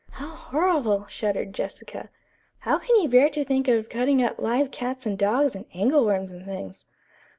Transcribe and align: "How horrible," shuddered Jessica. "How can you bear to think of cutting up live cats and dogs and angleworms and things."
"How 0.13 0.29
horrible," 0.33 1.05
shuddered 1.05 1.53
Jessica. 1.53 2.09
"How 2.61 2.79
can 2.79 2.95
you 2.99 3.07
bear 3.07 3.29
to 3.29 3.45
think 3.45 3.67
of 3.67 3.87
cutting 3.87 4.23
up 4.23 4.39
live 4.39 4.71
cats 4.71 5.05
and 5.05 5.15
dogs 5.15 5.55
and 5.55 5.67
angleworms 5.75 6.31
and 6.31 6.43
things." 6.43 6.87